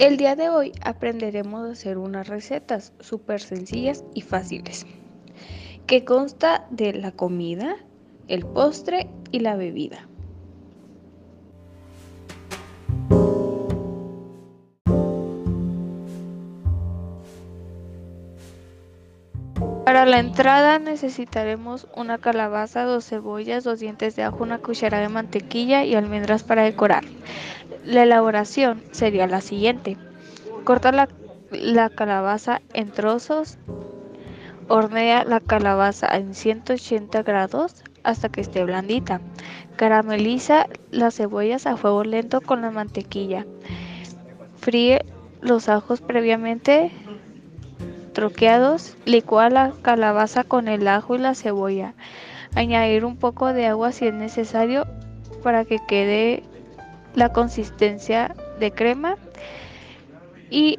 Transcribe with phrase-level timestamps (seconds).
[0.00, 4.86] El día de hoy aprenderemos a hacer unas recetas súper sencillas y fáciles,
[5.86, 7.76] que consta de la comida,
[8.26, 10.08] el postre y la bebida.
[19.84, 25.10] Para la entrada necesitaremos una calabaza, dos cebollas, dos dientes de ajo, una cucharada de
[25.10, 27.04] mantequilla y almendras para decorar.
[27.84, 29.96] La elaboración sería la siguiente.
[30.64, 31.08] Corta la,
[31.50, 33.58] la calabaza en trozos,
[34.68, 39.20] hornea la calabaza en 180 grados hasta que esté blandita.
[39.76, 43.46] Carameliza las cebollas a fuego lento con la mantequilla.
[44.58, 45.04] Fríe
[45.40, 46.92] los ajos previamente
[48.12, 51.94] troqueados, licúa la calabaza con el ajo y la cebolla.
[52.54, 54.86] Añadir un poco de agua si es necesario
[55.42, 56.42] para que quede
[57.14, 59.16] la consistencia de crema.
[60.50, 60.78] Y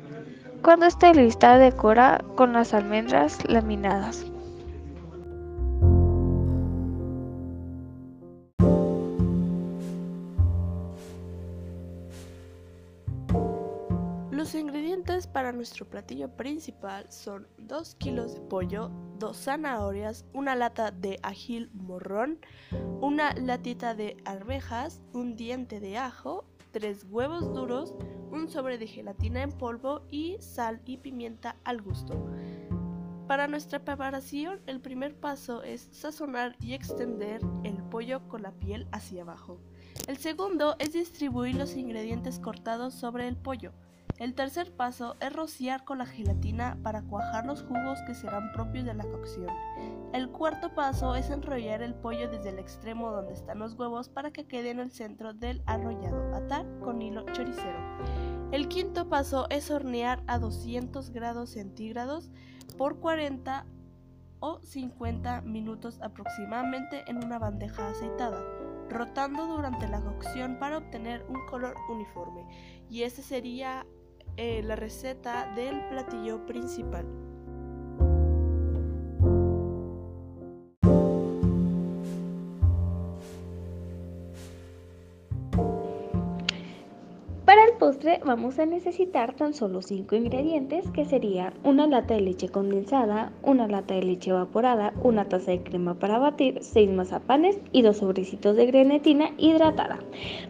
[0.61, 4.25] cuando esté lista, decora con las almendras laminadas.
[14.31, 18.89] Los ingredientes para nuestro platillo principal son 2 kilos de pollo,
[19.21, 22.39] 2 zanahorias, una lata de ajil morrón,
[23.01, 27.93] una latita de arvejas, un diente de ajo, 3 huevos duros,
[28.31, 32.25] un sobre de gelatina en polvo y sal y pimienta al gusto.
[33.27, 38.87] Para nuestra preparación, el primer paso es sazonar y extender el pollo con la piel
[38.91, 39.59] hacia abajo.
[40.07, 43.71] El segundo es distribuir los ingredientes cortados sobre el pollo.
[44.17, 48.85] El tercer paso es rociar con la gelatina para cuajar los jugos que serán propios
[48.85, 49.49] de la cocción.
[50.13, 54.31] El cuarto paso es enrollar el pollo desde el extremo donde están los huevos para
[54.31, 57.79] que quede en el centro del arrollado, atar con hilo choricero.
[58.51, 62.29] El quinto paso es hornear a 200 grados centígrados
[62.77, 63.65] por 40
[64.41, 68.43] o 50 minutos aproximadamente en una bandeja aceitada,
[68.89, 72.45] rotando durante la cocción para obtener un color uniforme.
[72.89, 73.85] Y ese sería
[74.41, 77.30] eh, la receta del platillo principal.
[87.81, 93.33] Postre vamos a necesitar tan solo 5 ingredientes que serían una lata de leche condensada,
[93.41, 97.97] una lata de leche evaporada, una taza de crema para batir, 6 mazapanes y 2
[97.97, 99.97] sobrecitos de grenetina hidratada.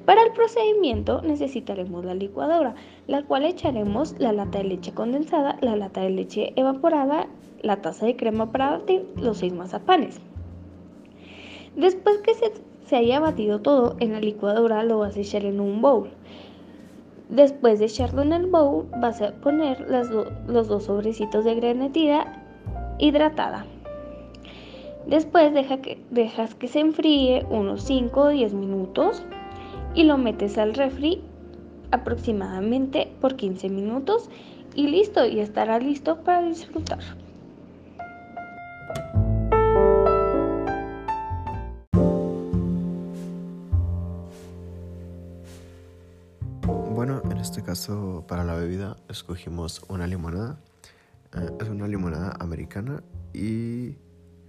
[0.03, 2.75] Para el procedimiento necesitaremos la licuadora,
[3.07, 7.27] la cual echaremos la lata de leche condensada, la lata de leche evaporada,
[7.61, 10.19] la taza de crema para batir, los 6 mazapanes.
[11.77, 12.51] Después que se,
[12.87, 16.09] se haya batido todo en la licuadora lo vas a echar en un bowl.
[17.31, 19.87] Después de echarlo en el bowl, vas a poner
[20.47, 22.43] los dos sobrecitos de grenetina
[22.99, 23.65] hidratada.
[25.07, 29.23] Después deja que, dejas que se enfríe unos 5 o 10 minutos
[29.95, 31.21] y lo metes al refri
[31.91, 34.29] aproximadamente por 15 minutos
[34.75, 36.99] y listo, y estará listo para disfrutar.
[47.41, 50.59] Este caso para la bebida escogimos una limonada.
[51.33, 53.03] Eh, es una limonada americana
[53.33, 53.97] y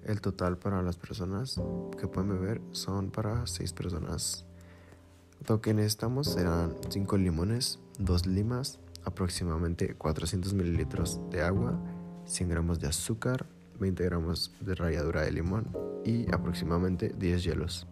[0.05, 1.59] el total para las personas
[1.99, 4.45] que pueden beber son para 6 personas.
[5.49, 11.81] Lo que necesitamos serán 5 limones, 2 limas, aproximadamente 400 mililitros de agua,
[12.27, 13.47] 100 gramos de azúcar,
[13.81, 15.67] 20 gramos de ralladura de limón
[16.05, 17.87] y aproximadamente 10 hielos.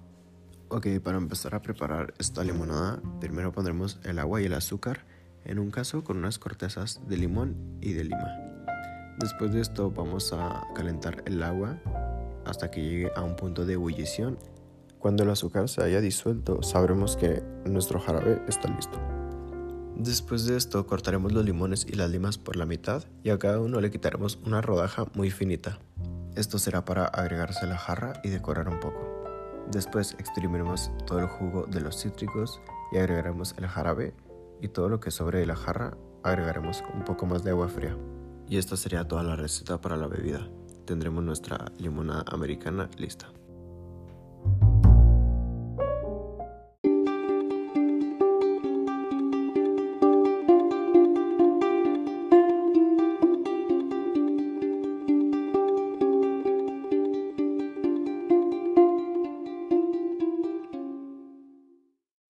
[0.73, 5.05] Ok, para empezar a preparar esta limonada, primero pondremos el agua y el azúcar,
[5.45, 8.39] en un caso con unas cortezas de limón y de lima.
[9.19, 11.81] Después de esto vamos a calentar el agua
[12.45, 14.39] hasta que llegue a un punto de ebullición.
[15.01, 19.01] Cuando el azúcar se haya disuelto, sabremos que nuestro jarabe está listo.
[19.97, 23.59] Después de esto cortaremos los limones y las limas por la mitad y a cada
[23.59, 25.81] uno le quitaremos una rodaja muy finita.
[26.37, 29.10] Esto será para agregarse a la jarra y decorar un poco.
[29.73, 34.15] Después exprimiremos todo el jugo de los cítricos y agregaremos el jarabe
[34.61, 37.97] y todo lo que sobre de la jarra agregaremos un poco más de agua fría.
[38.49, 40.49] Y esta sería toda la receta para la bebida.
[40.87, 43.29] Tendremos nuestra limonada americana lista.